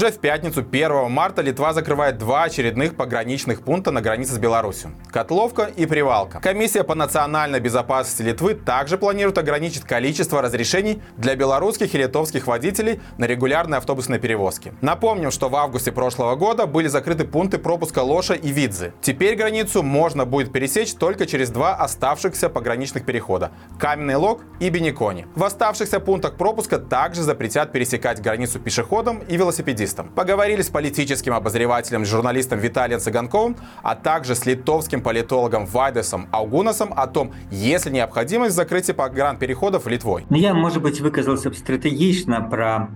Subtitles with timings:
[0.00, 4.92] Уже в пятницу 1 марта Литва закрывает два очередных пограничных пункта на границе с Беларусью.
[5.10, 6.40] Котловка и Привалка.
[6.40, 12.98] Комиссия по национальной безопасности Литвы также планирует ограничить количество разрешений для белорусских и литовских водителей
[13.18, 14.72] на регулярные автобусные перевозки.
[14.80, 18.94] Напомним, что в августе прошлого года были закрыты пункты пропуска Лоша и Видзы.
[19.02, 25.26] Теперь границу можно будет пересечь только через два оставшихся пограничных перехода– Каменный Лог и Беникони.
[25.34, 32.05] В оставшихся пунктах пропуска также запретят пересекать границу пешеходам и велосипедистам Поговорили с политическим обозревателем,
[32.05, 38.55] журналистом Виталием Цыганковым, а также с литовским политологом Вайдесом Аугунасом о том, есть ли необходимость
[38.55, 40.25] закрытия погранпереходов Литвой.
[40.29, 42.89] Ну, я, может быть, выказался стратегично про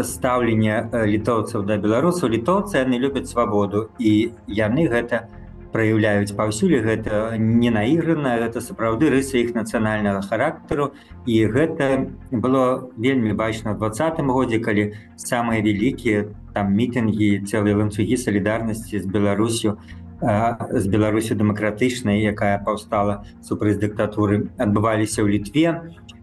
[0.00, 5.28] стаўленне э, літоўцаў да беларусаў літоўцы яны любяць свабоду і яны гэта
[5.76, 10.92] праяўляюць паўсюль гэта не наіграна это сапраўды рысы іх нацыянальнага характару
[11.26, 11.88] і гэта
[12.30, 19.06] было вельмі бачна в двадцатым годзе калі самыя вялікія там мітынгі цэлыя ланцугі салідарнасці з
[19.08, 19.78] беларусю
[20.22, 25.66] з беларусю дэмакратычнай якая паўстала супраць дыктатуры адбываліся ў літве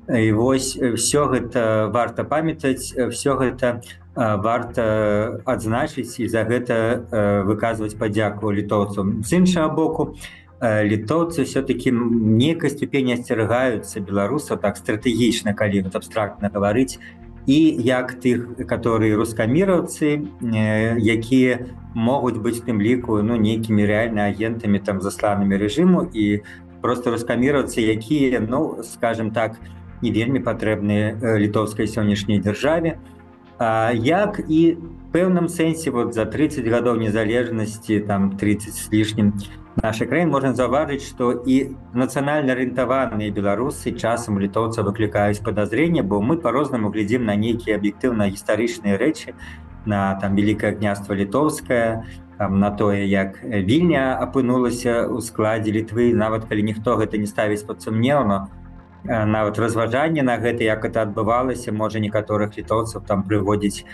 [0.10, 7.99] і вось все гэта варта памятаць все гэта у варта адзначыць і за гэта выказваць
[7.99, 9.23] падзяку літоўцам.
[9.27, 10.15] З іншага боку
[10.63, 16.99] літоўцы все-таки некай ступені асцерагаюцца беларусаў так стратэгічна калі вот абстрактна гаварыць
[17.47, 25.03] і як тых которые рускаміраўцы якія могуць быць тым ліку ну нейкімі рэальна агентамі там
[25.03, 26.41] засланымі рэжыму і
[26.81, 29.59] просто рускаміраўцы якія ну скажем так
[30.03, 32.97] не вельмі патрэбныя літоўскай сённяшняй дзяржаве.
[32.97, 33.14] то
[33.61, 34.79] як і
[35.13, 39.39] пэўным сэнсе вот за 30 гадоў незалежнасці там 30 с лишним
[39.83, 46.37] нашай краін можна заўважыць што і нацыянальна арыентаваныя беларусы часам літоўца выклікаюць подазрение бо мы
[46.37, 49.39] по-рознаму глядзім на нейкія аб'ектыўна гістарычныя рэчы
[49.87, 52.03] на там великкае княства літоўскае
[52.39, 57.87] на тое як вільня апынулася ў складзе літвы нават калі ніхто гэта не ставіць под
[57.87, 58.64] сумнеўно то
[59.05, 63.85] нават разважанне на гэта як это адбывалася можа некаторых літоўцаў там прыводзіць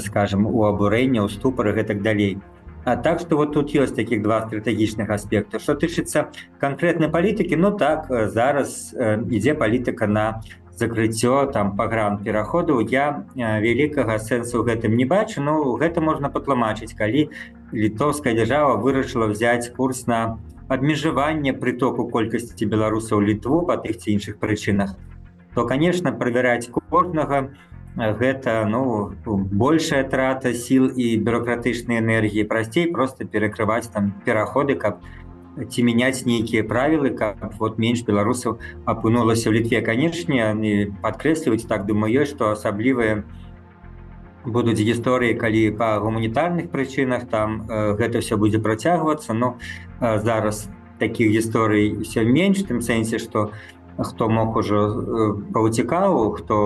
[0.00, 2.38] скажем у абурэння у ступары гэтак далей.
[2.84, 5.58] А так что вот тут ёсць таких два стратэгічных аспекта.
[5.58, 6.30] Что тычыцца
[6.60, 10.40] канкрэтнай палітыкі Ну так зараз ідзе палітыка на
[10.78, 17.28] закрыццё там пагран пераходу я вялікага сэнсу гэтым не бачу Ну гэта можна патлумачыць калі
[17.72, 24.38] літоўская дзяржава вырашыла взять курс на абмежаванне прытоку колькасці беларусаў літву па тых ці іншых
[24.38, 24.96] прычынах
[25.54, 27.50] то конечно правяраць кожнага
[27.96, 32.44] гэта ну большая трата сіл і бюрократычнай энергіі.
[32.44, 35.02] Прасцей просто перакрываць там пераходы каб
[35.58, 39.82] ці мяняць нейкія правілы каб вот менш беларусаў апынулася ў літве.
[39.82, 43.47] Канешне падкрэсліваюць так думаю што асаблівыя у
[44.48, 49.58] будуць гісторыі калі па гуманітарных прычынах там э, гэта все будзе працягвацца но
[50.00, 53.52] э, зараз таких гісторый все менш тым сэнсе что
[53.98, 56.58] хто мог ужо э, паўцікаў хто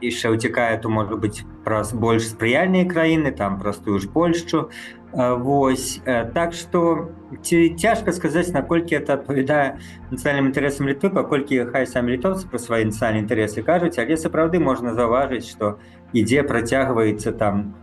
[0.00, 4.70] яшчэ ўцікае то можа быть праз больш спрыяльныя краіны там простую ж польшчу
[5.15, 6.01] Вось
[6.33, 7.09] так что
[7.41, 9.79] ці цяжка сказаць наколькі это адпавядае
[10.11, 14.91] нацыянальным інтарэсам літвы паколькі хай самі літоўцы пра свае нацыянальныя інтарэсы кажуць але сапраўды можна
[14.91, 15.79] заўважыць что
[16.11, 17.79] ідзе працягваецца там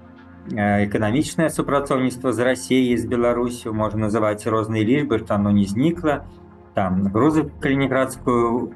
[0.53, 6.27] эканамічнае супрацоўніцтва з рассіяй з беларусю можна называць розныя лічбы што оно не знікла
[6.75, 8.75] там грузы калініградскую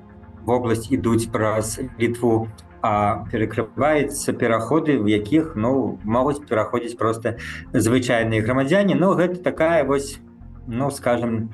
[0.49, 2.49] вобласць ідуць праз літву
[2.82, 7.38] А перакрываецца пераходы в якіх ну могуць пераходзіць просто
[7.74, 8.96] звычайныя грамадзяне.
[8.96, 10.20] Но гэта такая вось
[10.68, 11.52] ну скажем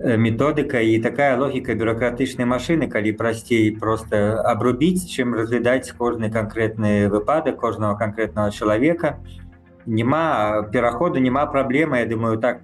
[0.00, 7.60] методыка і такая логіка бюрократычнай машины калі прасцей просто абрубіць чым разглядаць кожны канкрэтны выпадак
[7.60, 9.18] кожного конкретного чалавека.
[9.20, 9.49] і
[9.90, 12.62] няма пераходу няма праблемы Я думаю так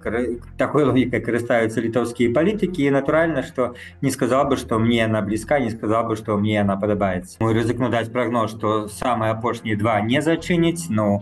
[0.57, 5.59] такой логікай карыстаюцца літоўскія палітыкі і натуральна што не сказал бы што мне она блізка
[5.59, 9.99] не сказал бы што мне она падабаецца мой рызыкну даць прагноз што самыя апошнія два
[9.99, 11.21] не зачыніць но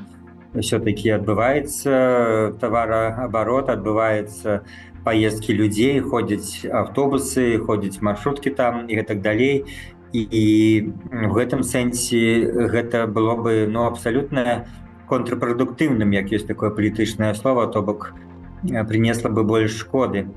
[0.53, 4.61] все-таки адбываецца товарооборот адбываецца
[5.03, 9.65] поездки людзей ходзяць автобусы ходзяць маршрутки там і гэтак далей
[10.13, 10.45] і, і
[11.09, 17.67] в гэтым сэнсе гэта было бы ну абсалютная не контрпрадуктыўным як ёсць такое палітычнае слово
[17.67, 18.13] то бок
[18.61, 20.27] принесла бы больш шкоды.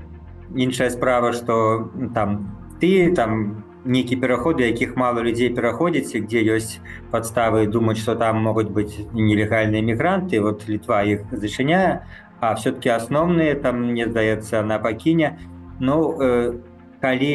[0.55, 6.79] Іншая справа что там ты там нейкі пераходы якіх мало людзей пераходзіць где ёсць
[7.11, 12.05] подставы думаць что там могуць быть нелегальныя мігранты вот літва их зачыняе
[12.39, 15.37] а все-таки асноўныя там мне здаецца на пакіне.
[15.79, 16.59] Ну э,
[17.01, 17.31] калі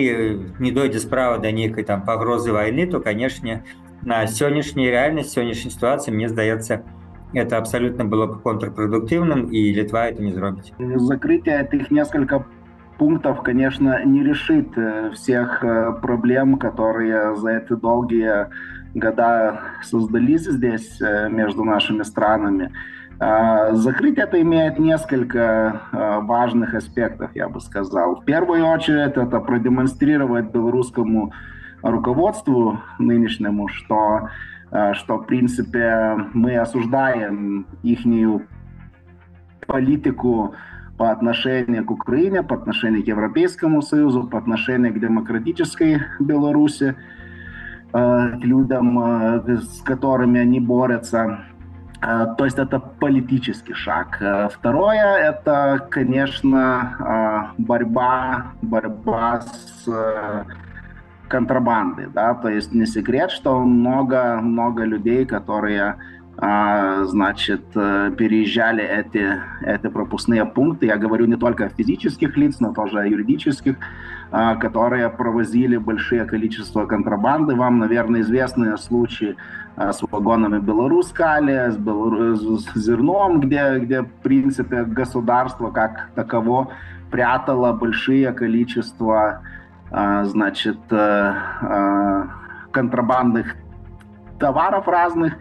[0.59, 3.65] не дойдзе справа да нейкай там пагрозы войны то канешне
[4.03, 6.85] на сённяшняй рэальнасць сённяшняй сітуацыі мне здаецца
[7.35, 10.73] это абсолютно было бы контрпродуктивным, и Литва это не сделает.
[10.79, 12.45] Закрытие этих несколько
[12.99, 18.49] пунктов, конечно, не решит э, всех э, проблем, которые за эти долгие
[18.95, 22.73] года создались здесь э, между нашими странами.
[23.21, 28.17] А, закрыть это имеет несколько важных аспектов, я бы сказал.
[28.17, 31.33] В первую очередь это продемонстрировать белорусскому
[31.91, 34.29] руководству нынешнему, что,
[34.95, 38.07] что в принципе мы осуждаем их
[39.67, 40.55] политику
[40.97, 46.95] по отношению к Украине, по отношению к Европейскому Союзу, по отношению к демократической Беларуси,
[47.93, 51.41] э, к людям, э, с которыми они борются.
[52.01, 54.23] Э, то есть это политический шаг.
[54.53, 59.89] Второе– это, конечно, борьба, борьба с
[61.29, 62.07] контрабандой.
[62.13, 62.35] Да?
[62.35, 65.97] То есть не секрет, что много, много людей, которые
[66.37, 70.87] а, значит, э, переезжали эти, эти пропускные пункты.
[70.87, 73.77] Я говорю не только о физических лиц, но тоже о юридических,
[74.33, 77.55] а, которые провозили большие количество контрабанды.
[77.55, 79.37] Вам, наверное, известны случаи
[79.77, 82.35] а, с вагонами Белорускали, с, Белору...
[82.35, 86.73] с зерном, где, где, в принципе, государство как таково
[87.13, 89.43] прятало большие количество,
[90.25, 92.25] значит, э,
[92.73, 93.55] контрабандных
[94.41, 95.35] товаров разных,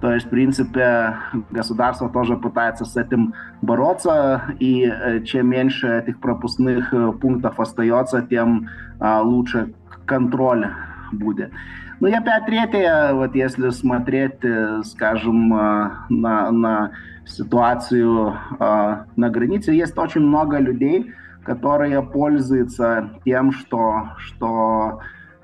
[0.00, 1.16] то есть, в принципе,
[1.50, 8.22] государство тоже пытается с этим бороться, и э, чем меньше этих пропускных э, пунктов остается,
[8.22, 8.68] тем
[9.00, 9.74] а, лучше
[10.06, 10.68] контроль
[11.10, 11.50] будет.
[11.98, 14.38] Ну и опять третье, вот если смотреть,
[14.84, 16.90] скажем, на, на
[17.26, 21.12] ситуацию на границе, есть очень много людей,
[21.44, 25.00] которые пользуются тем, что, что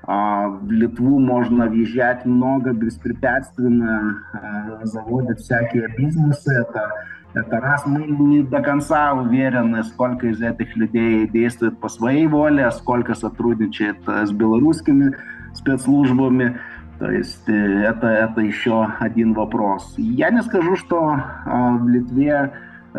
[0.07, 6.53] а, в Литву можно въезжать много беспрепятственно, а, заводят всякие бизнесы.
[6.53, 6.91] Это,
[7.33, 12.65] это раз мы не до конца уверены, сколько из этих людей действует по своей воле,
[12.65, 15.15] а сколько сотрудничает э, с белорусскими
[15.53, 16.59] спецслужбами.
[16.99, 19.95] То есть э, это, это еще один вопрос.
[19.97, 22.51] Я не скажу, что в Литве Э,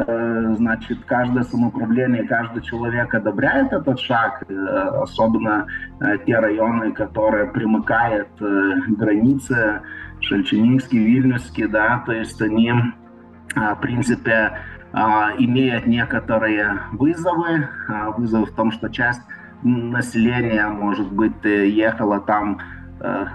[0.05, 4.55] значит, каждое самоуправление, каждый человек одобряет этот шаг, э,
[5.03, 5.67] особенно
[6.01, 9.81] э, те районы, которые примыкают к границе,
[10.21, 12.73] Шельченикский, Вильнюсский, да, то есть они,
[13.55, 14.59] в принципе,
[15.39, 17.69] имеют некоторые вызовы,
[18.17, 19.21] вызовы в том, что часть
[19.63, 22.61] населения, может быть, ехала там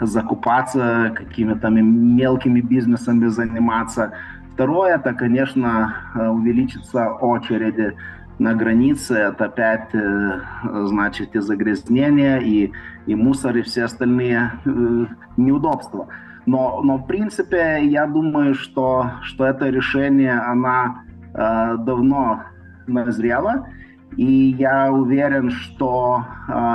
[0.02, 4.14] закупаться, какими-то мелкими бизнесами заниматься,
[4.62, 7.98] Второе, это, конечно, э, увеличится очереди
[8.38, 10.40] на границе, это опять, э,
[10.86, 12.72] значит, и загрязнение, и,
[13.08, 15.06] и мусор, и все остальные э,
[15.36, 16.10] неудобства.
[16.46, 22.44] Но, но в принципе, я думаю, что, что это решение, она давно
[22.86, 23.68] назрела,
[24.16, 26.24] и я уверен, что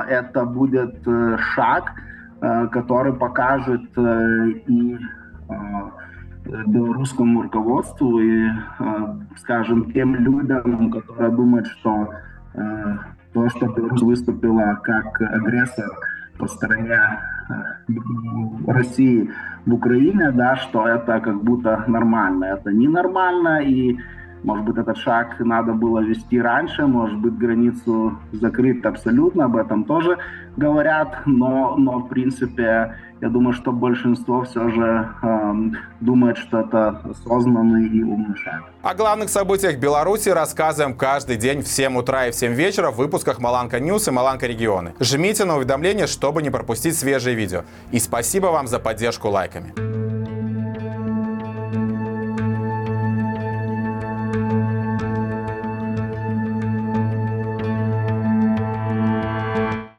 [0.08, 1.06] это будет
[1.54, 1.92] шаг,
[2.40, 4.98] который покажет э, и
[6.66, 8.48] белорусскому руководству и,
[9.36, 12.10] скажем, тем людям, которые думают, что
[13.32, 15.90] то, что Беларусь выступила как агрессор
[16.38, 16.98] по стороне
[18.66, 19.30] России
[19.64, 22.44] в Украине, да, что это как будто нормально.
[22.44, 23.98] Это ненормально, и
[24.42, 29.84] может быть, этот шаг надо было вести раньше, может быть, границу закрыть абсолютно, об этом
[29.84, 30.18] тоже
[30.56, 35.54] говорят, но, но в принципе, я думаю, что большинство все же э,
[36.00, 38.62] думает, что это осознанный и умный шаг.
[38.82, 42.96] О главных событиях Беларуси рассказываем каждый день в 7 утра и в 7 вечера в
[42.96, 44.94] выпусках Маланка News и Маланка Регионы.
[45.00, 47.62] Жмите на уведомления, чтобы не пропустить свежие видео.
[47.90, 50.05] И спасибо вам за поддержку лайками.